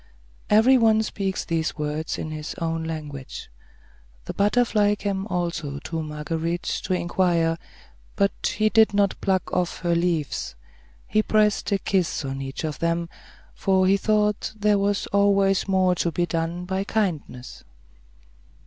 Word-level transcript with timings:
Every 0.49 0.79
one 0.79 1.03
speaks 1.03 1.45
these 1.45 1.77
words 1.77 2.17
in 2.17 2.31
his 2.31 2.55
own 2.55 2.85
language. 2.85 3.51
The 4.25 4.33
butterfly 4.33 4.95
came 4.95 5.27
also 5.27 5.77
to 5.77 6.01
Marguerite 6.01 6.63
to 6.85 6.95
inquire, 6.95 7.59
but 8.15 8.55
he 8.57 8.69
did 8.69 8.95
not 8.95 9.21
pluck 9.21 9.53
off 9.53 9.81
her 9.81 9.93
leaves; 9.93 10.55
he 11.07 11.21
pressed 11.21 11.71
a 11.71 11.77
kiss 11.77 12.25
on 12.25 12.41
each 12.41 12.63
of 12.63 12.79
them, 12.79 13.09
for 13.53 13.85
he 13.85 13.95
thought 13.95 14.53
there 14.55 14.79
was 14.79 15.05
always 15.13 15.67
more 15.67 15.93
to 15.93 16.11
be 16.11 16.25
done 16.25 16.65
by 16.65 16.83
kindness. 16.83 17.63